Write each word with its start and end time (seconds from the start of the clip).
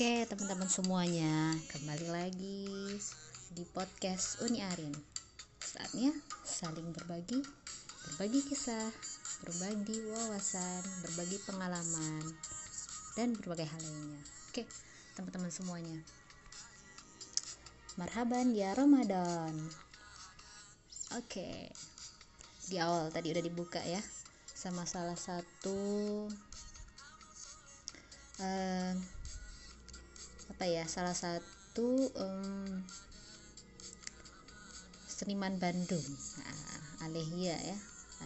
Oke 0.00 0.24
teman-teman 0.32 0.64
semuanya 0.64 1.52
Kembali 1.68 2.08
lagi 2.08 2.64
di 3.52 3.68
podcast 3.68 4.40
Uni 4.40 4.64
Arin. 4.64 4.96
Saatnya 5.60 6.08
saling 6.40 6.88
berbagi 6.96 7.44
Berbagi 8.08 8.40
kisah 8.48 8.88
Berbagi 9.44 10.00
wawasan 10.08 10.80
Berbagi 11.04 11.36
pengalaman 11.44 12.24
Dan 13.12 13.36
berbagai 13.36 13.68
hal 13.68 13.82
lainnya. 13.84 14.24
Oke 14.48 14.64
teman-teman 15.20 15.52
semuanya. 15.52 16.00
Marhaban 18.00 18.56
ya 18.56 18.72
Ramadan. 18.72 19.52
Oke 21.12 21.76
Di 22.72 22.80
awal 22.80 23.12
tadi 23.12 23.36
udah 23.36 23.44
dibuka 23.44 23.84
ya 23.84 24.00
Sama 24.48 24.88
salah 24.88 25.20
satu 25.20 26.24
uh, 28.40 29.19
apa 30.50 30.66
ya 30.66 30.82
salah 30.90 31.14
satu 31.14 32.10
um, 32.18 32.82
seniman 35.06 35.56
Bandung. 35.62 36.02
Nah, 36.40 37.06
Alehia 37.06 37.54
ya. 37.54 37.76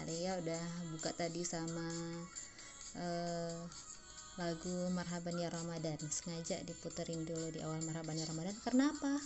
Alehia 0.02 0.40
udah 0.40 0.62
buka 0.94 1.12
tadi 1.14 1.44
sama 1.44 1.84
uh, 2.96 3.54
lagu 4.40 4.74
Marhaban 4.90 5.36
ya 5.36 5.52
Ramadan. 5.52 6.00
Sengaja 6.08 6.58
diputerin 6.64 7.28
dulu 7.28 7.52
di 7.52 7.60
awal 7.62 7.84
Marhaban 7.84 8.18
ya 8.18 8.26
Ramadan. 8.26 8.56
Karena 8.64 8.90
apa? 8.90 9.20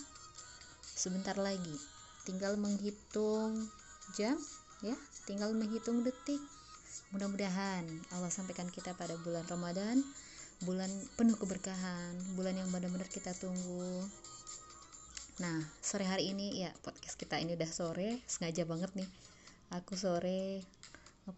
Sebentar 0.83 1.39
lagi. 1.39 1.77
Tinggal 2.27 2.59
menghitung 2.59 3.69
jam 4.13 4.37
ya. 4.83 4.93
Tinggal 5.29 5.55
menghitung 5.55 6.03
detik. 6.03 6.41
Mudah-mudahan 7.09 7.85
Allah 8.13 8.29
sampaikan 8.29 8.69
kita 8.69 8.93
pada 8.93 9.17
bulan 9.25 9.45
Ramadan 9.49 10.01
bulan 10.59 10.91
penuh 11.15 11.39
keberkahan 11.39 12.35
bulan 12.35 12.59
yang 12.59 12.67
benar-benar 12.67 13.07
kita 13.07 13.31
tunggu 13.35 14.03
nah 15.39 15.55
sore 15.79 16.03
hari 16.03 16.35
ini 16.35 16.67
ya 16.67 16.71
podcast 16.83 17.15
kita 17.15 17.39
ini 17.39 17.55
udah 17.55 17.71
sore 17.71 18.19
sengaja 18.27 18.67
banget 18.67 18.91
nih 18.91 19.09
aku 19.71 19.95
sore 19.95 20.59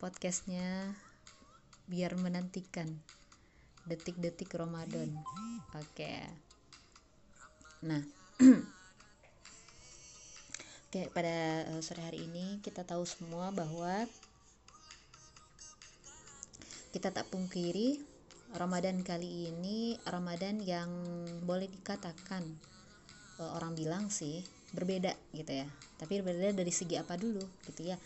podcastnya 0.01 0.89
biar 1.85 2.17
menantikan 2.17 2.89
detik-detik 3.85 4.49
Ramadan 4.57 5.13
oke 5.77 5.85
okay. 5.93 6.25
nah 7.85 8.01
Oke, 10.91 11.07
pada 11.15 11.63
uh, 11.71 11.79
sore 11.79 12.03
hari 12.03 12.27
ini 12.27 12.59
kita 12.59 12.83
tahu 12.83 13.07
semua 13.07 13.47
bahwa 13.55 14.03
kita 16.91 17.15
tak 17.15 17.31
pungkiri 17.31 18.03
Ramadan 18.51 18.99
kali 18.99 19.47
ini 19.47 19.95
Ramadan 20.03 20.59
yang 20.59 20.91
boleh 21.47 21.71
dikatakan 21.71 22.43
uh, 23.39 23.51
orang 23.55 23.73
bilang 23.75 24.11
sih 24.11 24.43
berbeda 24.75 25.15
gitu 25.31 25.63
ya. 25.63 25.67
Tapi 25.95 26.19
berbeda 26.19 26.51
dari 26.51 26.73
segi 26.73 26.99
apa 26.99 27.15
dulu 27.15 27.43
gitu 27.67 27.87
ya. 27.87 27.97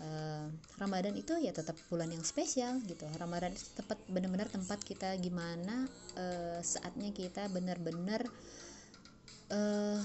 Uh, 0.00 0.48
Ramadan 0.80 1.12
itu 1.12 1.36
ya 1.36 1.52
tetap 1.52 1.76
bulan 1.92 2.08
yang 2.08 2.24
spesial 2.24 2.80
gitu. 2.88 3.04
Ramadan 3.20 3.52
itu 3.52 3.68
tepat 3.76 4.00
benar-benar 4.08 4.48
tempat 4.48 4.80
kita 4.80 5.12
gimana 5.20 5.84
uh, 6.16 6.60
saatnya 6.64 7.12
kita 7.12 7.52
benar-benar 7.52 8.24
uh, 9.52 10.00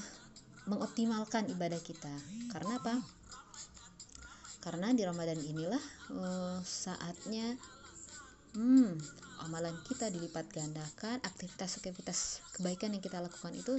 mengoptimalkan 0.67 1.47
ibadah 1.47 1.79
kita. 1.79 2.11
Karena 2.51 2.75
apa? 2.75 2.99
Karena 4.59 4.91
di 4.91 5.07
Ramadan 5.07 5.39
inilah 5.39 5.83
uh, 6.11 6.59
saatnya 6.59 7.55
hmm 8.51 9.26
amalan 9.45 9.75
kita 9.85 10.09
dilipat 10.09 10.49
gandakan 10.49 11.21
aktivitas-aktivitas 11.21 12.41
kebaikan 12.57 12.95
yang 12.95 13.03
kita 13.03 13.21
lakukan 13.21 13.53
itu 13.53 13.77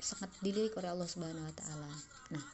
sangat 0.00 0.30
dilirik 0.40 0.74
oleh 0.80 0.90
Allah 0.92 1.08
Subhanahu 1.08 1.44
wa 1.44 1.54
taala. 1.56 1.90
Nah, 2.32 2.44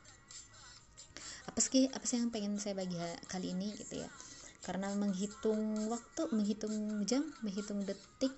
apa 1.46 1.58
sih 1.62 1.86
apa 1.90 2.04
sih 2.06 2.18
yang 2.18 2.30
pengen 2.34 2.58
saya 2.58 2.78
bagi 2.78 2.98
kali 3.30 3.54
ini 3.54 3.74
gitu 3.78 4.02
ya. 4.02 4.08
Karena 4.60 4.92
menghitung 4.92 5.88
waktu, 5.88 6.28
menghitung 6.36 7.02
jam, 7.08 7.24
menghitung 7.40 7.80
detik 7.88 8.34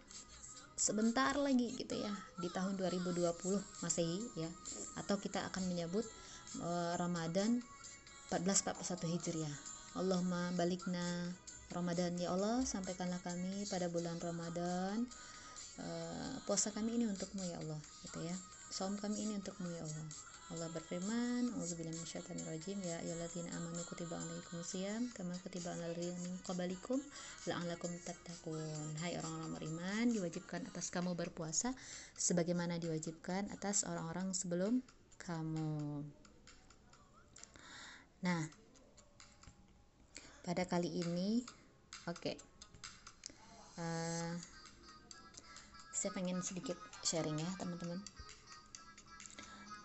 sebentar 0.78 1.36
lagi 1.38 1.70
gitu 1.78 1.94
ya 1.94 2.10
di 2.42 2.50
tahun 2.50 2.74
2020 2.74 3.22
Masehi 3.86 4.18
ya 4.34 4.50
atau 4.98 5.14
kita 5.20 5.44
akan 5.52 5.70
menyebut 5.70 6.02
uh, 6.58 6.98
Ramadan 6.98 7.62
1441 8.34 9.12
Hijriah. 9.14 9.71
Allahumma 9.92 10.52
balikna 10.56 11.32
Ramadan. 11.68 12.16
Ya 12.16 12.32
Allah 12.32 12.64
sampaikanlah 12.64 13.20
kami 13.20 13.68
pada 13.68 13.92
bulan 13.92 14.16
Ramadan 14.20 15.04
uh, 15.80 16.34
puasa 16.48 16.72
kami 16.72 16.96
ini 16.96 17.04
untukmu 17.08 17.44
ya 17.44 17.60
Allah 17.60 17.80
gitu 18.08 18.24
ya. 18.24 18.36
Saum 18.72 18.96
kami 18.96 19.20
ini 19.20 19.36
untukmu 19.36 19.68
ya 19.68 19.84
Allah. 19.84 20.08
Allah 20.52 20.68
berfirman 20.68 21.48
Auzubillahi 21.56 21.96
ya 22.84 22.96
ayyuhalladzina 23.00 23.56
amanu 23.56 23.80
kutiba 23.88 24.20
alaikumusiyam 24.20 25.08
kama 25.16 25.32
kutiba 25.40 25.72
qablikum 26.44 27.00
la'allakum 27.48 27.88
tattaqun. 28.04 28.96
Hai 29.00 29.16
orang-orang 29.16 29.56
beriman 29.56 30.04
diwajibkan 30.12 30.68
atas 30.68 30.92
kamu 30.92 31.16
berpuasa 31.16 31.72
sebagaimana 32.20 32.76
diwajibkan 32.76 33.48
atas 33.48 33.88
orang-orang 33.88 34.36
sebelum 34.36 34.84
kamu. 35.24 36.04
Nah 38.20 38.61
pada 40.42 40.66
kali 40.66 40.90
ini 40.90 41.42
oke 42.10 42.18
okay. 42.18 42.36
uh, 43.78 43.82
eh, 43.82 44.30
saya 45.94 46.10
pengen 46.18 46.42
sedikit 46.42 46.74
sharing 47.06 47.38
ya 47.38 47.50
teman-teman 47.62 48.02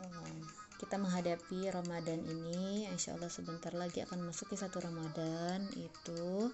uh, 0.01 0.41
kita 0.77 0.97
menghadapi 0.97 1.73
Ramadan 1.73 2.21
ini 2.25 2.85
Insya 2.89 3.17
Allah 3.17 3.29
sebentar 3.29 3.73
lagi 3.73 4.01
akan 4.05 4.29
masuk 4.29 4.53
ke 4.53 4.55
satu 4.57 4.81
Ramadan 4.81 5.65
itu 5.77 6.53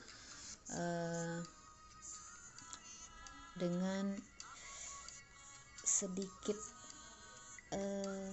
uh, 0.75 1.39
dengan 3.55 4.15
sedikit 5.83 6.59
uh, 7.71 8.31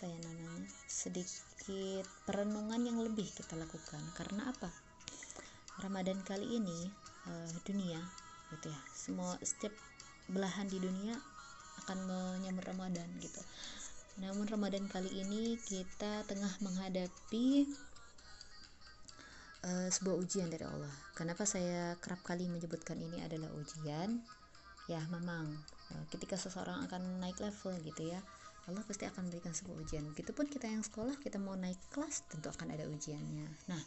apa 0.00 0.08
ya 0.08 0.16
namanya 0.32 0.64
sedikit 0.88 2.08
perenungan 2.24 2.80
yang 2.88 3.04
lebih 3.04 3.28
kita 3.36 3.52
lakukan. 3.52 4.00
Karena 4.16 4.48
apa? 4.48 4.72
Ramadan 5.76 6.24
kali 6.24 6.56
ini 6.56 6.88
uh, 7.28 7.52
dunia 7.68 8.00
gitu 8.48 8.72
ya 8.72 8.80
semua 8.96 9.36
setiap 9.44 9.76
belahan 10.32 10.72
di 10.72 10.80
dunia 10.80 11.20
akan 11.84 12.08
menyambut 12.08 12.64
Ramadan 12.64 13.12
gitu. 13.20 13.44
Namun 14.24 14.48
Ramadan 14.48 14.88
kali 14.88 15.20
ini 15.20 15.60
kita 15.60 16.24
tengah 16.24 16.48
menghadapi 16.64 17.68
uh, 19.68 19.88
sebuah 19.92 20.16
ujian 20.16 20.48
dari 20.48 20.64
Allah. 20.64 20.96
Kenapa 21.12 21.44
saya 21.44 21.92
kerap 22.00 22.24
kali 22.24 22.48
menyebutkan 22.48 22.96
ini 22.96 23.20
adalah 23.20 23.52
ujian? 23.52 24.24
Ya 24.88 25.04
memang 25.12 25.60
uh, 25.92 26.04
ketika 26.08 26.40
seseorang 26.40 26.88
akan 26.88 27.20
naik 27.20 27.36
level 27.36 27.76
gitu 27.84 28.16
ya 28.16 28.24
Allah 28.68 28.84
pasti 28.84 29.08
akan 29.08 29.28
memberikan 29.28 29.54
sebuah 29.56 29.76
ujian. 29.80 30.04
Begitupun 30.12 30.46
kita 30.50 30.68
yang 30.68 30.84
sekolah, 30.84 31.16
kita 31.16 31.40
mau 31.40 31.56
naik 31.56 31.78
kelas, 31.94 32.28
tentu 32.28 32.52
akan 32.52 32.76
ada 32.76 32.84
ujiannya. 32.86 33.46
Nah, 33.72 33.82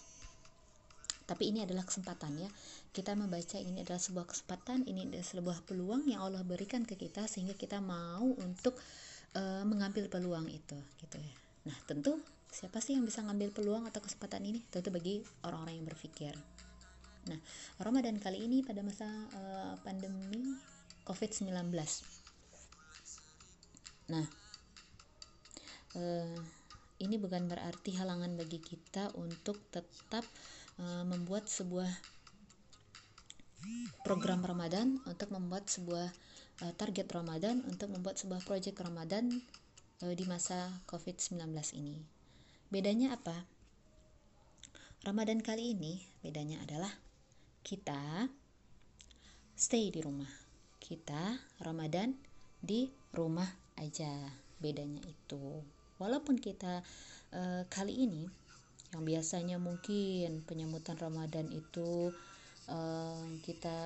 tapi 1.24 1.54
ini 1.54 1.64
adalah 1.64 1.86
kesempatan 1.86 2.36
ya. 2.42 2.50
Kita 2.92 3.14
membaca 3.14 3.58
ini 3.62 3.86
adalah 3.86 4.02
sebuah 4.02 4.28
kesempatan 4.28 4.84
ini 4.90 5.08
adalah 5.08 5.24
sebuah 5.24 5.58
peluang 5.64 6.04
yang 6.10 6.25
Allah 6.25 6.44
berikan 6.44 6.84
ke 6.84 7.00
kita 7.00 7.30
sehingga 7.30 7.56
kita 7.56 7.80
mau 7.80 8.28
untuk 8.44 8.75
uh, 9.38 9.64
mengambil 9.64 10.12
peluang 10.12 10.52
itu 10.52 10.76
gitu 11.00 11.18
ya. 11.18 11.34
Nah 11.72 11.78
tentu 11.88 12.19
siapa 12.52 12.84
sih 12.84 13.00
yang 13.00 13.08
bisa 13.08 13.24
ngambil 13.24 13.56
peluang 13.56 13.88
atau 13.88 14.04
kesempatan 14.04 14.44
ini? 14.44 14.60
Tentu 14.68 14.92
bagi 14.92 15.24
orang-orang 15.48 15.80
yang 15.80 15.88
berpikir. 15.88 16.36
Nah 17.31 17.40
Ramadan 17.80 18.19
kali 18.19 18.44
ini 18.44 18.60
pada 18.60 18.84
masa 18.84 19.08
uh, 19.31 19.80
pandemi 19.80 20.60
COVID-19 21.04 21.52
nah 24.04 24.26
uh, 25.98 26.38
ini 27.01 27.16
bukan 27.19 27.50
berarti 27.50 27.98
halangan 27.98 28.38
bagi 28.38 28.63
kita 28.63 29.12
untuk 29.18 29.60
tetap 29.74 30.24
uh, 30.80 31.04
membuat 31.04 31.50
sebuah 31.51 31.90
program 34.04 34.44
Ramadan 34.44 35.00
untuk 35.07 35.31
membuat 35.31 35.72
sebuah 35.72 36.12
uh, 36.63 36.74
target 36.75 37.07
Ramadan 37.12 37.63
untuk 37.66 37.90
membuat 37.92 38.19
sebuah 38.19 38.44
proyek 38.44 38.80
Ramadan 38.80 39.31
uh, 40.04 40.13
di 40.13 40.25
masa 40.28 40.69
COVID-19 40.88 41.40
ini. 41.80 41.98
Bedanya 42.69 43.16
apa? 43.16 43.48
Ramadan 45.04 45.44
kali 45.44 45.75
ini 45.75 46.00
bedanya 46.24 46.63
adalah 46.63 46.92
kita 47.63 48.31
stay 49.51 49.92
di 49.92 50.00
rumah. 50.00 50.31
Kita 50.80 51.40
Ramadan 51.60 52.16
di 52.63 52.88
rumah 53.12 53.48
aja. 53.75 54.31
Bedanya 54.63 55.04
itu. 55.04 55.60
Walaupun 56.04 56.36
kita 56.36 56.84
uh, 57.32 57.64
kali 57.72 58.04
ini 58.04 58.28
yang 58.92 59.08
biasanya 59.08 59.58
mungkin 59.58 60.44
penyambutan 60.44 61.00
Ramadan 61.00 61.48
itu 61.50 62.12
uh, 62.68 63.24
kita 63.48 63.80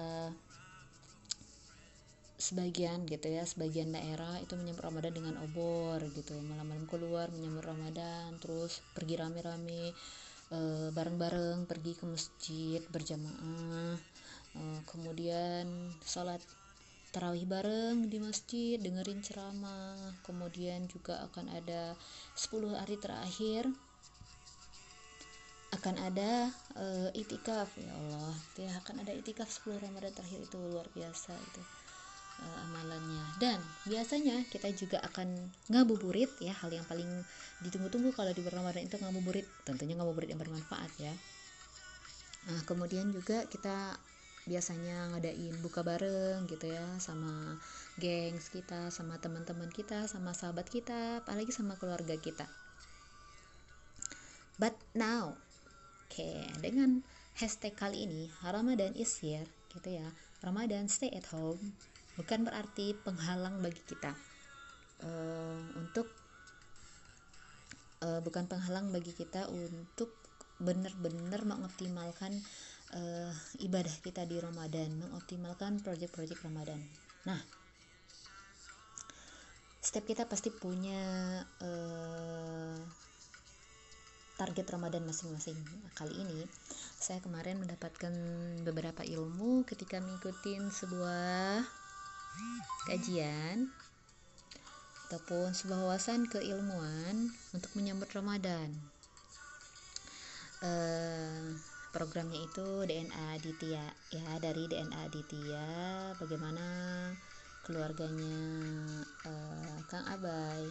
sebagian 2.37 3.05
gitu 3.09 3.33
ya 3.33 3.45
sebagian 3.45 3.93
daerah 3.93 4.37
itu 4.41 4.57
menyambut 4.57 4.81
Ramadan 4.81 5.13
dengan 5.13 5.35
obor 5.45 6.01
gitu. 6.17 6.33
Malam-malam 6.41 6.89
keluar 6.89 7.29
menyambut 7.29 7.65
Ramadan 7.69 8.33
terus 8.41 8.81
pergi 8.97 9.21
rame-rame 9.21 9.93
uh, 10.49 10.89
bareng-bareng 10.89 11.69
pergi 11.69 11.93
ke 11.93 12.05
masjid 12.09 12.81
berjamaah 12.89 13.97
kemudian 14.89 15.93
sholat 16.01 16.41
tarawih 17.11 17.47
bareng 17.47 18.07
di 18.11 18.17
masjid 18.19 18.77
dengerin 18.77 19.23
ceramah. 19.23 19.95
Kemudian 20.23 20.85
juga 20.91 21.23
akan 21.31 21.51
ada 21.51 21.95
10 22.35 22.75
hari 22.75 22.95
terakhir. 22.99 23.69
Akan 25.75 25.99
ada 25.99 26.51
uh, 26.79 27.09
itikaf 27.11 27.75
ya 27.75 27.91
Allah. 27.91 28.33
Ya 28.55 28.71
akan 28.79 29.03
ada 29.03 29.13
itikaf 29.15 29.47
10 29.47 29.83
Ramadan 29.83 30.13
terakhir 30.13 30.43
itu. 30.43 30.57
Luar 30.59 30.87
biasa 30.91 31.35
itu 31.35 31.61
uh, 32.43 32.57
amalannya. 32.69 33.23
Dan 33.39 33.59
biasanya 33.87 34.43
kita 34.47 34.71
juga 34.75 35.03
akan 35.03 35.51
ngabuburit 35.71 36.31
ya. 36.39 36.55
Hal 36.55 36.71
yang 36.71 36.87
paling 36.87 37.09
ditunggu-tunggu 37.63 38.15
kalau 38.15 38.31
di 38.31 38.41
Ramadan 38.45 38.83
itu 38.83 38.95
ngabuburit. 38.99 39.47
Tentunya 39.63 39.95
ngabuburit 39.99 40.31
yang 40.31 40.39
bermanfaat 40.39 40.91
ya. 40.99 41.13
Nah 42.47 42.63
kemudian 42.63 43.11
juga 43.11 43.43
kita 43.51 43.99
biasanya 44.47 45.11
ngadain 45.13 45.55
buka 45.59 45.83
bareng 45.83 46.47
gitu 46.47 46.71
ya 46.71 46.87
sama 46.97 47.59
gengs 47.99 48.49
kita 48.49 48.89
sama 48.89 49.19
teman-teman 49.19 49.69
kita 49.69 50.07
sama 50.07 50.31
sahabat 50.31 50.71
kita 50.71 51.21
apalagi 51.21 51.51
sama 51.51 51.75
keluarga 51.75 52.15
kita 52.15 52.47
but 54.57 54.73
now 54.95 55.35
Oke, 56.07 56.39
dengan 56.63 57.03
hashtag 57.35 57.75
kali 57.75 58.07
ini 58.07 58.31
Ramadan 58.41 58.95
is 58.95 59.19
here 59.19 59.45
gitu 59.75 59.99
ya. 59.99 60.07
Ramadan 60.39 60.87
stay 60.87 61.11
at 61.11 61.27
home 61.29 61.75
bukan 62.17 62.41
berarti 62.41 62.97
penghalang 63.05 63.61
bagi 63.61 63.83
kita 63.85 64.17
uh, 65.05 65.61
untuk 65.77 66.09
uh, 68.01 68.23
bukan 68.25 68.49
penghalang 68.49 68.89
bagi 68.89 69.13
kita 69.13 69.45
untuk 69.51 70.09
benar-benar 70.57 71.45
mengoptimalkan 71.45 72.41
uh, 72.95 73.33
ibadah 73.59 73.95
kita 73.99 74.23
di 74.23 74.39
Ramadan, 74.39 74.95
mengoptimalkan 75.01 75.83
proyek-proyek 75.83 76.39
Ramadan. 76.45 76.79
Nah, 77.27 77.39
setiap 79.83 80.05
kita 80.07 80.23
pasti 80.27 80.51
punya 80.51 81.41
uh, 81.63 82.77
target 84.37 84.67
Ramadan 84.69 85.03
masing-masing. 85.03 85.57
Nah, 85.57 85.91
kali 85.97 86.13
ini 86.15 86.45
saya 86.97 87.17
kemarin 87.19 87.57
mendapatkan 87.59 88.13
beberapa 88.63 89.01
ilmu 89.03 89.65
ketika 89.65 89.97
mengikuti 89.99 90.59
sebuah 90.59 91.65
kajian 92.85 93.71
ataupun 95.07 95.55
sebuah 95.55 95.87
wawasan 95.87 96.27
keilmuan 96.27 97.31
untuk 97.55 97.71
menyambut 97.79 98.11
Ramadan. 98.11 98.75
Uh, 100.59 101.53
programnya 101.95 102.39
itu 102.43 102.83
DNA 102.83 103.39
Aditya 103.39 103.83
ya 104.13 104.27
dari 104.39 104.67
DNA 104.67 104.97
Aditya 105.07 105.67
bagaimana 106.19 106.65
keluarganya 107.67 108.39
uh, 109.27 109.77
Kang 109.91 110.07
Abai 110.07 110.67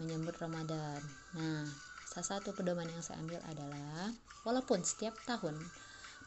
menyambut 0.00 0.36
Ramadan. 0.40 1.00
Nah, 1.36 1.64
salah 2.08 2.40
satu 2.40 2.52
pedoman 2.56 2.88
yang 2.88 3.04
saya 3.04 3.20
ambil 3.20 3.40
adalah 3.48 4.12
walaupun 4.44 4.82
setiap 4.82 5.16
tahun 5.28 5.56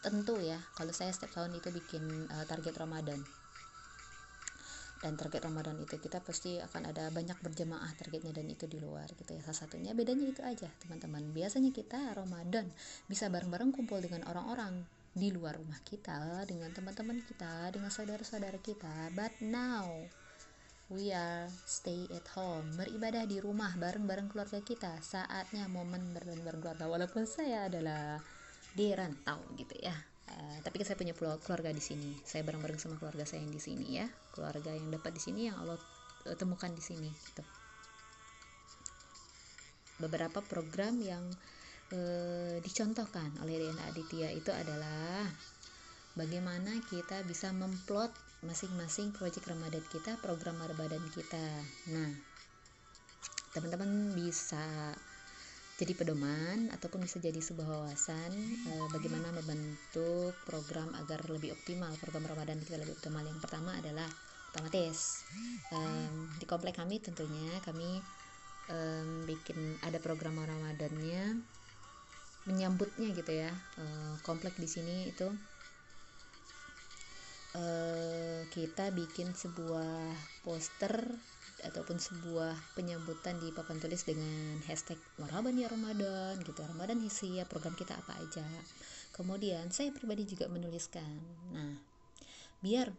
tentu 0.03 0.35
ya 0.43 0.59
kalau 0.75 0.91
saya 0.91 1.09
setiap 1.15 1.43
tahun 1.43 1.55
itu 1.57 1.71
bikin 1.71 2.27
uh, 2.27 2.45
target 2.45 2.75
Ramadan 2.75 3.23
dan 5.03 5.19
target 5.19 5.43
Ramadan 5.43 5.75
itu 5.83 5.99
kita 5.99 6.23
pasti 6.23 6.63
akan 6.63 6.95
ada 6.95 7.11
banyak 7.11 7.35
berjemaah 7.43 7.91
targetnya 7.99 8.31
dan 8.31 8.47
itu 8.47 8.71
di 8.71 8.79
luar 8.79 9.11
gitu 9.19 9.35
ya. 9.35 9.43
Salah 9.43 9.67
satunya 9.67 9.91
bedanya 9.91 10.31
itu 10.31 10.39
aja 10.39 10.71
teman-teman. 10.79 11.35
Biasanya 11.35 11.75
kita 11.75 12.15
Ramadan 12.15 12.71
bisa 13.11 13.27
bareng-bareng 13.27 13.75
kumpul 13.75 13.99
dengan 13.99 14.23
orang-orang 14.31 14.87
di 15.11 15.29
luar 15.35 15.59
rumah 15.59 15.77
kita 15.83 16.47
dengan 16.47 16.71
teman-teman 16.71 17.19
kita 17.27 17.75
dengan 17.75 17.91
saudara-saudara 17.91 18.63
kita. 18.63 19.11
But 19.11 19.35
now 19.43 19.91
we 20.87 21.11
are 21.11 21.51
stay 21.67 22.07
at 22.15 22.23
home 22.31 22.71
beribadah 22.79 23.27
di 23.27 23.43
rumah 23.43 23.75
bareng-bareng 23.75 24.31
keluarga 24.31 24.63
kita. 24.63 25.03
Saatnya 25.03 25.67
momen 25.67 26.15
bareng-bareng 26.15 26.63
keluarga 26.63 26.87
walaupun 26.87 27.27
saya 27.27 27.67
adalah 27.67 28.23
di 28.71 28.87
rantau 28.95 29.43
gitu 29.59 29.75
ya 29.83 30.12
uh, 30.33 30.57
tapi 30.65 30.81
saya 30.81 30.97
punya 30.97 31.13
keluarga 31.15 31.69
di 31.69 31.83
sini. 31.83 32.17
Saya 32.25 32.41
bareng-bareng 32.41 32.81
sama 32.81 32.97
keluarga 32.97 33.23
saya 33.23 33.45
yang 33.45 33.53
di 33.53 33.61
sini 33.61 33.85
ya. 34.01 34.07
Keluarga 34.33 34.73
yang 34.73 34.89
dapat 34.89 35.13
di 35.13 35.21
sini 35.21 35.47
yang 35.47 35.57
Allah 35.61 35.77
uh, 36.27 36.35
temukan 36.35 36.73
di 36.73 36.81
sini 36.81 37.09
gitu. 37.09 37.43
Beberapa 40.01 40.41
program 40.41 40.97
yang 40.99 41.23
uh, 41.93 42.57
dicontohkan 42.59 43.29
oleh 43.45 43.69
DNA 43.69 43.83
Aditya 43.93 44.29
itu 44.33 44.49
adalah 44.49 45.29
bagaimana 46.17 46.81
kita 46.89 47.21
bisa 47.23 47.53
memplot 47.53 48.11
masing-masing 48.43 49.15
proyek 49.15 49.47
Ramadan 49.47 49.85
kita, 49.87 50.19
program 50.19 50.59
Ramadan 50.59 50.99
kita. 51.15 51.45
Nah, 51.95 52.11
teman-teman 53.55 54.11
bisa 54.17 54.91
jadi 55.73 55.93
pedoman 55.97 56.69
ataupun 56.69 57.01
bisa 57.01 57.17
jadi 57.17 57.41
sebuah 57.41 57.65
wawasan 57.65 58.31
e, 58.69 58.71
bagaimana 58.93 59.33
membentuk 59.33 60.37
program 60.45 60.93
agar 61.01 61.25
lebih 61.25 61.57
optimal 61.57 61.89
program 61.97 62.29
Ramadan 62.29 62.61
kita 62.61 62.77
lebih 62.77 62.93
optimal. 62.93 63.25
Yang 63.25 63.41
pertama 63.41 63.73
adalah 63.81 64.05
otomatis 64.53 65.25
e, 65.73 65.77
di 66.37 66.45
komplek 66.45 66.77
kami 66.77 67.01
tentunya 67.01 67.57
kami 67.65 67.97
e, 68.69 68.77
bikin 69.25 69.81
ada 69.81 69.97
program 69.97 70.37
Ramadannya 70.37 71.41
menyambutnya 72.45 73.09
gitu 73.17 73.33
ya. 73.33 73.49
E, 73.81 73.83
komplek 74.21 74.53
di 74.61 74.69
sini 74.69 75.09
itu 75.09 75.25
uh, 77.57 78.41
kita 78.49 78.89
bikin 78.93 79.31
sebuah 79.33 80.13
poster 80.45 80.93
ataupun 81.63 81.97
sebuah 81.97 82.75
penyambutan 82.75 83.39
di 83.39 83.49
papan 83.55 83.79
tulis 83.79 84.03
dengan 84.03 84.59
hashtag 84.67 84.99
Marhaban 85.17 85.57
ya 85.57 85.71
Ramadan 85.71 86.37
gitu. 86.43 86.61
Ramadan 86.63 86.99
ya 87.03 87.43
program 87.47 87.73
kita 87.73 87.95
apa 87.97 88.19
aja. 88.19 88.45
Kemudian 89.15 89.71
saya 89.71 89.89
pribadi 89.95 90.27
juga 90.27 90.51
menuliskan. 90.51 91.19
Nah 91.55 91.93
biar 92.63 92.95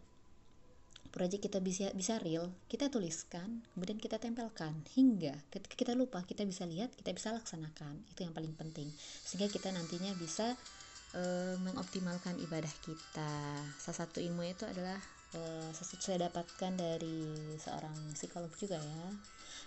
proyek 1.09 1.49
kita 1.49 1.63
bisa 1.63 1.89
bisa 1.95 2.19
real 2.21 2.51
kita 2.67 2.91
tuliskan 2.91 3.63
kemudian 3.71 3.97
kita 3.97 4.19
tempelkan 4.19 4.83
hingga 4.99 5.31
ketika 5.47 5.73
kita 5.73 5.93
lupa 5.95 6.21
kita 6.27 6.43
bisa 6.43 6.67
lihat 6.67 6.91
kita 6.93 7.15
bisa 7.15 7.31
laksanakan. 7.31 8.03
Itu 8.11 8.27
yang 8.27 8.35
paling 8.35 8.53
penting. 8.53 8.91
Sehingga 9.23 9.47
kita 9.47 9.71
nantinya 9.71 10.11
bisa 10.19 10.53
e, 11.15 11.55
mengoptimalkan 11.63 12.35
ibadah 12.43 12.71
kita. 12.83 13.31
Salah 13.79 13.97
satu 14.05 14.19
ilmu 14.19 14.43
itu 14.43 14.67
adalah 14.67 14.99
e, 15.35 15.71
saya 15.75 16.31
dapatkan 16.31 16.73
dari 16.79 17.27
seorang 17.59 18.15
psikolog 18.15 18.51
juga 18.55 18.79
ya 18.79 19.05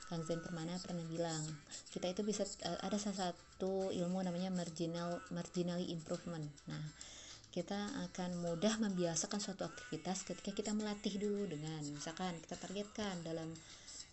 Kang 0.08 0.24
Zen 0.24 0.40
Permana 0.40 0.80
pernah 0.80 1.04
bilang 1.04 1.44
kita 1.92 2.08
itu 2.08 2.24
bisa 2.24 2.48
e, 2.64 2.70
ada 2.80 2.96
salah 2.96 3.28
satu 3.28 3.92
ilmu 3.92 4.24
namanya 4.24 4.48
marginal 4.48 5.20
marginally 5.28 5.92
improvement. 5.92 6.48
Nah 6.64 6.80
kita 7.52 7.76
akan 8.08 8.40
mudah 8.44 8.80
membiasakan 8.80 9.40
suatu 9.40 9.68
aktivitas 9.68 10.24
ketika 10.24 10.52
kita 10.52 10.70
melatih 10.72 11.20
dulu 11.20 11.48
dengan 11.48 11.80
misalkan 11.92 12.36
kita 12.40 12.56
targetkan 12.56 13.20
dalam 13.20 13.52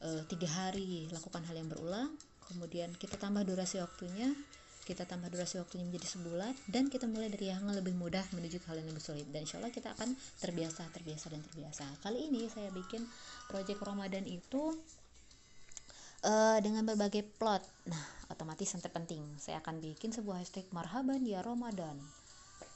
e, 0.03 0.27
tiga 0.27 0.51
hari 0.51 1.07
lakukan 1.12 1.43
hal 1.47 1.55
yang 1.55 1.71
berulang 1.71 2.12
kemudian 2.51 2.91
kita 2.95 3.15
tambah 3.15 3.47
durasi 3.47 3.79
waktunya 3.81 4.31
kita 4.86 5.10
tambah 5.10 5.34
durasi 5.34 5.58
waktunya 5.58 5.82
menjadi 5.82 6.08
sebulan 6.13 6.54
dan 6.70 6.94
kita 6.94 7.10
mulai 7.10 7.34
dari 7.34 7.50
yang 7.50 7.65
lebih 7.65 7.98
mudah 7.98 8.22
menuju 8.38 8.62
ke 8.62 8.70
hal 8.70 8.77
yang 8.77 8.89
lebih 8.94 9.01
sulit. 9.01 9.25
Dan 9.34 9.44
insya 9.44 9.58
Allah 9.58 9.74
kita 9.74 9.98
akan 9.98 10.13
terbiasa 10.38 10.86
terbiasa 10.94 11.34
dan 11.34 11.42
terbiasa. 11.42 11.86
Kali 12.06 12.30
ini 12.30 12.46
saya 12.46 12.70
bikin 12.70 13.01
project 13.50 13.82
Ramadan 13.82 14.30
itu 14.30 14.77
uh, 16.22 16.58
dengan 16.62 16.86
berbagai 16.86 17.25
plot. 17.42 17.65
Nah 17.89 18.04
otomatis 18.30 18.70
yang 18.70 18.86
terpenting 18.86 19.25
saya 19.42 19.58
akan 19.65 19.82
bikin 19.82 20.13
sebuah 20.13 20.46
hashtag 20.46 20.70
marhaban 20.70 21.25
ya 21.25 21.42
Ramadan. 21.42 21.98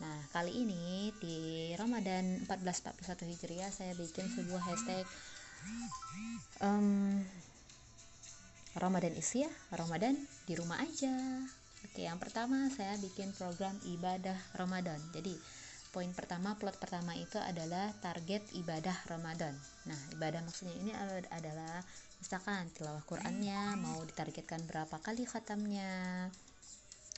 Nah 0.02 0.18
kali 0.34 0.66
ini 0.66 1.14
di 1.22 1.70
Ramadan 1.78 2.42
1441 2.50 3.30
Hijriah 3.38 3.70
saya 3.70 3.94
bikin 3.94 4.26
sebuah 4.34 4.66
hashtag 4.66 5.06
um, 6.66 7.22
Ramadan 8.78 9.14
isi 9.14 9.44
ya 9.44 9.52
Ramadan 9.76 10.16
di 10.48 10.54
rumah 10.56 10.80
aja 10.80 11.14
Oke, 11.90 12.06
yang 12.06 12.22
pertama 12.22 12.70
saya 12.70 12.94
bikin 13.02 13.34
program 13.34 13.74
ibadah 13.90 14.38
Ramadan. 14.54 15.02
Jadi, 15.10 15.34
poin 15.90 16.14
pertama, 16.14 16.54
plot 16.54 16.78
pertama 16.78 17.18
itu 17.18 17.42
adalah 17.42 17.90
target 17.98 18.46
ibadah 18.54 18.94
Ramadan. 19.10 19.58
Nah, 19.90 19.98
ibadah 20.14 20.46
maksudnya 20.46 20.78
ini 20.78 20.94
adalah 21.34 21.82
misalkan 22.22 22.70
tilawah 22.78 23.02
Qur'annya 23.10 23.74
mau 23.82 24.06
ditargetkan 24.06 24.70
berapa 24.70 25.02
kali 25.02 25.26
khatamnya. 25.26 26.30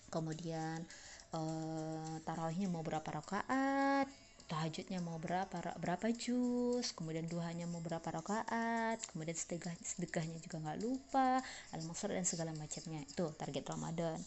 Kemudian 0.08 0.88
eh, 1.36 2.16
tarawihnya 2.24 2.72
mau 2.72 2.80
berapa 2.80 3.04
rakaat, 3.12 4.08
tahajudnya 4.52 5.00
mau 5.00 5.16
berapa 5.16 5.64
berapa 5.80 6.08
juz 6.12 6.92
kemudian 6.92 7.24
duhanya 7.32 7.64
mau 7.72 7.80
berapa 7.80 8.04
rakaat 8.04 9.00
kemudian 9.08 9.32
sedekah 9.32 9.72
sedekahnya 9.80 10.44
juga 10.44 10.60
nggak 10.60 10.80
lupa 10.84 11.40
al 11.72 11.80
dan 12.12 12.28
segala 12.28 12.52
macamnya 12.60 13.00
itu 13.00 13.32
target 13.40 13.64
Ramadan 13.64 14.20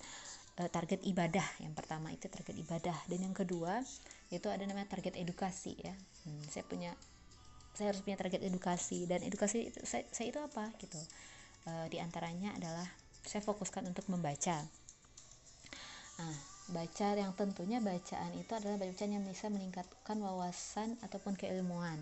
e, 0.59 0.63
target 0.71 1.01
ibadah. 1.05 1.45
Yang 1.63 1.75
pertama 1.79 2.11
itu 2.11 2.27
target 2.27 2.57
ibadah. 2.59 2.97
Dan 3.11 3.27
yang 3.27 3.35
kedua 3.37 3.83
itu 4.33 4.47
ada 4.51 4.65
namanya 4.67 4.91
target 4.91 5.19
edukasi 5.19 5.79
ya. 5.79 5.95
Hmm, 6.27 6.43
saya 6.51 6.65
punya 6.67 6.93
saya 7.75 7.91
harus 7.91 8.03
punya 8.07 8.19
target 8.19 8.43
edukasi. 8.47 9.07
Dan 9.07 9.23
edukasi 9.27 9.71
itu, 9.71 9.79
saya, 9.83 10.07
saya 10.11 10.31
itu 10.31 10.41
apa 10.41 10.71
gitu. 10.79 11.01
E, 11.67 11.71
di 11.91 11.99
antaranya 11.99 12.55
adalah 12.57 12.87
saya 13.25 13.41
fokuskan 13.41 13.87
untuk 13.89 14.07
membaca. 14.11 14.63
Nah 16.19 16.55
baca 16.65 17.13
yang 17.13 17.37
tentunya 17.37 17.77
bacaan 17.77 18.33
itu 18.41 18.53
adalah 18.57 18.81
bacaan 18.81 19.13
yang 19.13 19.25
bisa 19.29 19.53
meningkatkan 19.53 20.17
wawasan 20.17 20.97
ataupun 21.05 21.37
keilmuan 21.37 22.01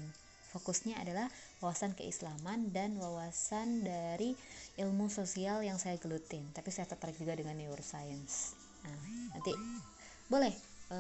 fokusnya 0.53 1.01
adalah 1.01 1.27
wawasan 1.65 1.97
keislaman 1.97 2.71
dan 2.71 2.95
wawasan 3.01 3.83
dari 3.83 4.37
ilmu 4.77 5.09
sosial 5.09 5.65
yang 5.65 5.81
saya 5.81 5.97
gelutin. 5.97 6.45
Tapi 6.53 6.69
saya 6.69 6.87
tertarik 6.87 7.17
juga 7.17 7.33
dengan 7.33 7.57
neuroscience. 7.57 8.55
Nah 8.85 8.97
nanti 9.33 9.53
boleh 10.29 10.53
e, 10.93 10.99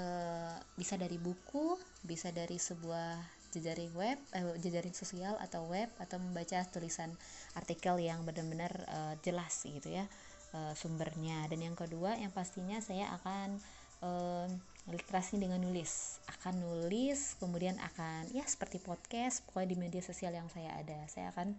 bisa 0.76 0.96
dari 0.96 1.20
buku 1.20 1.76
bisa 2.04 2.32
dari 2.32 2.56
sebuah 2.56 3.20
jejaring 3.52 3.92
web 3.92 4.16
eh, 4.32 4.56
jejaring 4.64 4.96
sosial 4.96 5.36
atau 5.36 5.68
web 5.68 5.92
atau 6.00 6.16
membaca 6.16 6.64
tulisan 6.72 7.12
artikel 7.52 8.00
yang 8.00 8.24
benar-benar 8.24 8.72
e, 8.88 8.98
jelas 9.20 9.52
gitu 9.68 9.92
ya 9.92 10.08
uh, 10.52 10.72
sumbernya. 10.76 11.48
Dan 11.48 11.64
yang 11.64 11.76
kedua 11.76 12.16
yang 12.16 12.32
pastinya 12.32 12.78
saya 12.78 13.08
akan 13.20 13.58
uh, 14.04 14.46
literasi 14.90 15.38
dengan 15.38 15.62
nulis. 15.62 16.18
Akan 16.26 16.58
nulis 16.58 17.38
kemudian 17.38 17.78
akan 17.78 18.26
ya 18.34 18.42
seperti 18.42 18.82
podcast 18.82 19.46
pokoknya 19.46 19.68
di 19.70 19.76
media 19.78 20.02
sosial 20.02 20.34
yang 20.34 20.50
saya 20.50 20.74
ada. 20.74 21.06
Saya 21.06 21.30
akan 21.30 21.54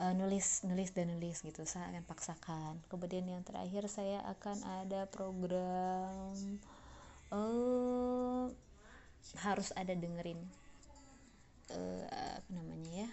uh, 0.00 0.14
nulis 0.16 0.64
nulis 0.64 0.96
dan 0.96 1.12
nulis 1.12 1.44
gitu. 1.44 1.68
Saya 1.68 1.92
akan 1.92 2.04
paksakan. 2.08 2.80
Kemudian 2.88 3.28
yang 3.28 3.44
terakhir 3.44 3.84
saya 3.92 4.24
akan 4.24 4.56
ada 4.64 5.04
program 5.12 6.32
uh, 7.28 8.48
harus 9.44 9.68
ada 9.76 9.92
dengerin. 9.92 10.40
Uh, 11.72 12.04
apa 12.08 12.50
namanya 12.52 13.04
ya? 13.04 13.10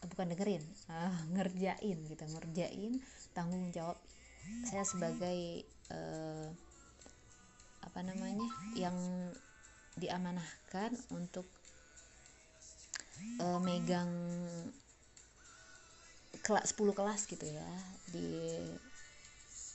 Bukan 0.00 0.32
dengerin 0.32 0.64
uh, 0.88 1.16
ngerjain 1.36 1.98
gitu. 2.08 2.24
Ngerjain 2.24 3.04
tanggung 3.36 3.68
jawab 3.68 4.00
saya 4.66 4.84
sebagai 4.84 5.64
uh, 5.92 6.48
apa 7.80 8.00
namanya 8.04 8.48
yang 8.76 8.96
diamanahkan 9.96 10.94
untuk 11.12 11.48
uh, 13.42 13.60
megang 13.60 14.10
kelas 16.40 16.72
10 16.72 16.96
kelas 16.96 17.20
gitu 17.28 17.44
ya 17.44 17.70
di 18.08 18.28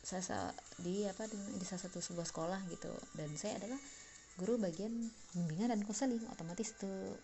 saya 0.05 0.53
di 0.77 1.01
apa 1.09 1.25
di, 1.25 1.37
di 1.57 1.65
salah 1.65 1.89
satu 1.89 1.97
sebuah 1.97 2.29
sekolah 2.29 2.59
gitu. 2.69 2.93
Dan 3.17 3.33
saya 3.33 3.57
adalah 3.57 3.81
guru 4.37 4.61
bagian 4.61 4.91
bimbingan 5.33 5.73
dan 5.73 5.81
konseling 5.81 6.21
otomatis 6.29 6.77
tuh 6.77 7.17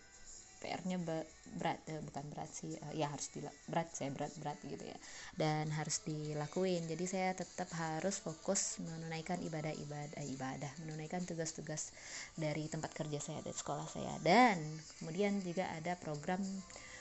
PR-nya 0.62 1.02
berat 1.02 1.82
eh, 1.90 1.98
bukan 1.98 2.24
berat 2.30 2.46
sih 2.54 2.72
uh, 2.78 2.94
ya 2.94 3.10
harus 3.10 3.26
berat 3.66 3.90
saya 3.90 4.14
berat 4.14 4.30
berat 4.38 4.58
gitu 4.62 4.86
ya. 4.86 4.98
Dan 5.34 5.74
harus 5.74 6.06
dilakuin. 6.06 6.86
Jadi 6.86 7.04
saya 7.10 7.34
tetap 7.34 7.66
harus 7.74 8.22
fokus 8.22 8.78
menunaikan 8.78 9.42
ibadah 9.42 9.74
ibadah 9.74 10.22
ibadah 10.22 10.72
menunaikan 10.86 11.26
tugas-tugas 11.26 11.90
dari 12.38 12.70
tempat 12.70 12.94
kerja 12.94 13.18
saya 13.18 13.42
dari 13.42 13.58
sekolah 13.58 13.90
saya. 13.90 14.14
Dan 14.22 14.62
kemudian 15.02 15.42
juga 15.42 15.66
ada 15.74 15.98
program 15.98 16.40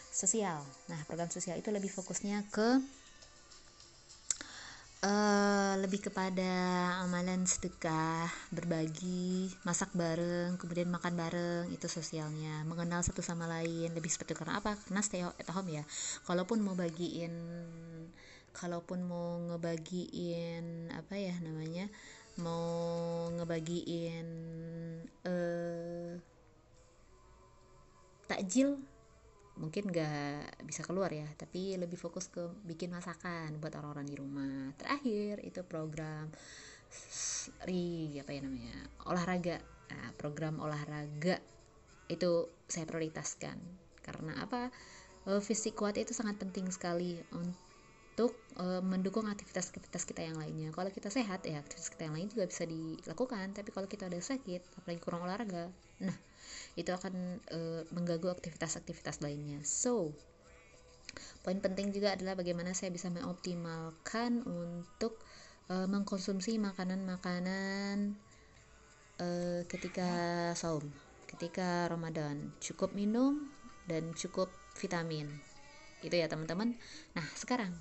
sosial. 0.10 0.65
Nah 0.89 1.00
program 1.06 1.30
sosial 1.30 1.62
itu 1.62 1.70
lebih 1.70 1.94
fokusnya 1.94 2.50
ke 2.50 2.82
lebih 5.82 5.98
kepada 6.06 6.52
amalan 7.02 7.42
sedekah, 7.50 8.30
berbagi, 8.54 9.50
masak 9.66 9.90
bareng, 9.98 10.62
kemudian 10.62 10.86
makan 10.94 11.18
bareng 11.18 11.66
itu 11.74 11.90
sosialnya, 11.90 12.62
mengenal 12.70 13.02
satu 13.02 13.26
sama 13.26 13.50
lain 13.50 13.90
lebih 13.98 14.14
seperti 14.14 14.38
karena 14.38 14.62
apa? 14.62 14.78
Karena 14.86 15.02
stay 15.02 15.26
at 15.26 15.50
home 15.50 15.74
ya. 15.74 15.84
Kalaupun 16.30 16.62
mau 16.62 16.78
bagiin, 16.78 17.34
kalaupun 18.54 19.02
mau 19.02 19.42
ngebagiin 19.50 20.94
apa 20.94 21.18
ya 21.18 21.34
namanya, 21.42 21.90
mau 22.38 23.34
ngebagiin 23.34 24.28
uh, 25.26 26.14
takjil 28.30 28.78
mungkin 29.60 29.92
gak 29.92 30.64
bisa 30.64 30.82
keluar 30.88 31.12
ya 31.12 31.28
tapi 31.36 31.76
lebih 31.76 32.00
fokus 32.00 32.32
ke 32.32 32.40
bikin 32.64 32.90
masakan 32.96 33.60
buat 33.60 33.76
orang-orang 33.76 34.08
di 34.08 34.16
rumah 34.16 34.61
terakhir 34.78 35.42
itu 35.44 35.62
program 35.66 36.32
ri 37.66 38.16
apa 38.20 38.32
ya 38.36 38.42
namanya 38.44 38.75
olahraga. 39.08 39.58
Nah, 39.92 40.12
program 40.16 40.60
olahraga 40.60 41.40
itu 42.12 42.48
saya 42.68 42.88
prioritaskan. 42.88 43.58
Karena 44.04 44.44
apa? 44.44 44.72
Eh, 45.30 45.42
fisik 45.42 45.78
kuat 45.78 45.96
itu 46.01 46.12
sangat 46.18 46.42
penting 46.42 46.66
sekali 46.74 47.13
untuk 47.32 48.34
uh, 48.58 48.82
mendukung 48.82 49.30
aktivitas-aktivitas 49.30 50.04
kita 50.04 50.22
yang 50.25 50.36
lainnya. 50.36 50.74
Kalau 50.74 50.90
kita 50.90 51.13
sehat 51.13 51.46
ya 51.46 51.62
aktivitas 51.62 51.90
kita 51.94 52.10
yang 52.10 52.16
lain 52.18 52.28
juga 52.28 52.50
bisa 52.50 52.63
dilakukan. 52.66 53.54
Tapi 53.54 53.70
kalau 53.70 53.88
kita 53.88 54.10
udah 54.10 54.22
sakit 54.22 54.62
apalagi 54.82 55.01
kurang 55.01 55.24
olahraga 55.25 55.70
nah 56.01 56.18
itu 56.74 56.90
akan 56.90 57.38
uh, 57.54 57.82
mengganggu 57.94 58.34
aktivitas-aktivitas 58.34 59.22
lainnya. 59.22 59.62
So 59.62 60.12
poin 61.41 61.58
penting 61.60 61.91
juga 61.91 62.13
adalah 62.13 62.38
bagaimana 62.38 62.75
saya 62.75 62.94
bisa 62.94 63.08
mengoptimalkan 63.10 64.44
untuk 64.48 65.20
uh, 65.72 65.88
mengkonsumsi 65.88 66.60
makanan-makanan 66.60 68.15
uh, 69.22 69.62
ketika 69.68 70.10
saum 70.58 70.86
ketika 71.32 71.88
Ramadan. 71.88 72.51
Cukup 72.60 72.91
minum 72.91 73.50
dan 73.88 74.12
cukup 74.13 74.51
vitamin. 74.75 75.32
Itu 76.03 76.13
ya 76.18 76.27
teman-teman. 76.27 76.75
Nah 77.15 77.27
sekarang 77.39 77.72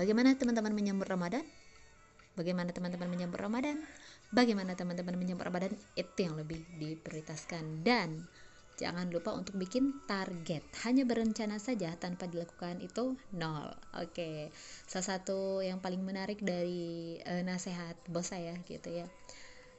bagaimana 0.00 0.34
teman-teman 0.40 0.72
menyambut 0.72 1.06
Ramadan? 1.06 1.44
Bagaimana 2.38 2.72
teman-teman 2.72 3.10
menyambut 3.10 3.36
Ramadan? 3.42 3.82
Bagaimana 4.30 4.78
teman-teman 4.78 5.18
menyambut 5.18 5.44
Ramadan? 5.44 5.74
Itu 5.98 6.18
yang 6.22 6.38
lebih 6.38 6.62
diprioritaskan. 6.78 7.82
Dan 7.82 8.30
jangan 8.80 9.12
lupa 9.12 9.36
untuk 9.36 9.60
bikin 9.60 10.00
target. 10.08 10.64
Hanya 10.88 11.04
berencana 11.04 11.60
saja 11.60 11.92
tanpa 12.00 12.24
dilakukan 12.24 12.80
itu 12.80 13.20
nol. 13.36 13.68
Oke. 14.00 14.16
Okay. 14.16 14.36
salah 14.88 15.20
satu 15.20 15.60
yang 15.60 15.84
paling 15.84 16.00
menarik 16.00 16.40
dari 16.40 17.20
uh, 17.28 17.44
nasihat 17.44 18.00
bos 18.08 18.32
saya 18.32 18.56
gitu 18.64 19.04
ya 19.04 19.06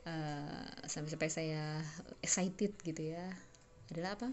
uh, 0.06 0.66
sampai-sampai 0.86 1.30
saya 1.30 1.64
excited 2.22 2.74
gitu 2.82 3.02
ya 3.14 3.26
adalah 3.92 4.18
apa? 4.18 4.30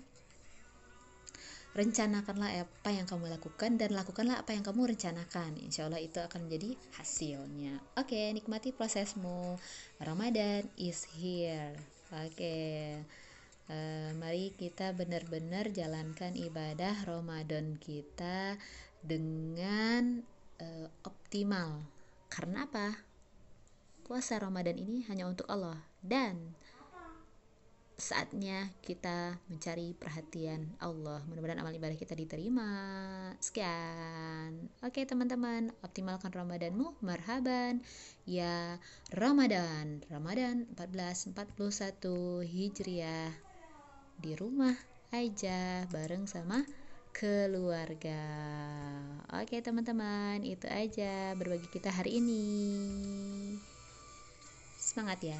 Rencanakanlah 1.76 2.64
apa 2.64 2.90
yang 2.90 3.04
kamu 3.04 3.28
lakukan 3.28 3.76
dan 3.76 3.92
lakukanlah 3.92 4.40
apa 4.40 4.56
yang 4.56 4.64
kamu 4.64 4.88
rencanakan. 4.96 5.60
Insya 5.60 5.86
Allah 5.86 6.00
itu 6.02 6.18
akan 6.18 6.48
menjadi 6.48 6.74
hasilnya. 6.98 7.78
Oke 8.00 8.16
okay, 8.16 8.26
nikmati 8.34 8.72
prosesmu. 8.72 9.60
Ramadan 10.00 10.66
is 10.80 11.04
here. 11.18 11.76
Oke. 12.08 12.34
okay. 12.34 13.27
Eh, 13.68 14.10
mari 14.16 14.56
kita 14.56 14.96
benar-benar 14.96 15.70
jalankan 15.72 16.34
ibadah 16.34 17.04
Ramadan 17.04 17.76
kita 17.76 18.56
dengan 18.98 20.24
uh, 20.58 20.88
optimal 21.06 21.86
karena 22.26 22.66
apa 22.66 22.98
puasa 24.02 24.40
Ramadan 24.40 24.74
ini 24.74 25.06
hanya 25.06 25.28
untuk 25.30 25.46
Allah 25.46 25.78
dan 26.02 26.56
saatnya 27.98 28.70
kita 28.86 29.42
mencari 29.50 29.90
perhatian 29.90 30.70
Allah. 30.78 31.18
Mudah-mudahan 31.26 31.58
amal 31.58 31.74
ibadah 31.74 31.98
kita 31.98 32.14
diterima. 32.14 32.70
Sekian. 33.42 34.70
Oke, 34.86 35.02
teman-teman, 35.02 35.74
optimalkan 35.82 36.30
Ramadanmu. 36.30 36.94
Marhaban. 37.02 37.82
Ya, 38.22 38.78
Ramadan. 39.10 40.06
Ramadan 40.06 40.70
1441 40.78 42.46
Hijriah. 42.46 43.47
Di 44.18 44.34
rumah 44.34 44.74
aja 45.14 45.86
bareng 45.94 46.26
sama 46.26 46.66
keluarga. 47.14 48.18
Oke, 49.38 49.62
teman-teman, 49.62 50.42
itu 50.42 50.66
aja 50.66 51.38
berbagi 51.38 51.70
kita 51.70 51.94
hari 51.94 52.18
ini. 52.18 52.46
Semangat 54.74 55.22
ya. 55.22 55.38